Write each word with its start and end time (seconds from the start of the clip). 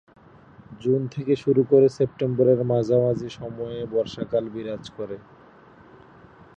June 0.81 1.01
থেকে 1.07 1.33
শুরু 1.35 1.61
করে 1.63 1.87
সেপ্টেম্বরের 1.89 2.59
মাঝামাঝি 2.63 3.29
সময়ে 3.39 3.79
বর্ষাকাল 3.93 4.43
বিরাজ 4.49 4.83
করে। 4.97 5.17